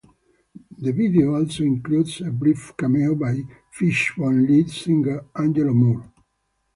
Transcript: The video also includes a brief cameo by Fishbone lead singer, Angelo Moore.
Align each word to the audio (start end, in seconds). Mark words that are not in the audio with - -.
The 0.79 0.93
video 0.93 1.35
also 1.35 1.61
includes 1.61 2.21
a 2.21 2.31
brief 2.31 2.75
cameo 2.75 3.13
by 3.13 3.43
Fishbone 3.69 4.47
lead 4.47 4.67
singer, 4.71 5.25
Angelo 5.35 5.75
Moore. 5.75 6.11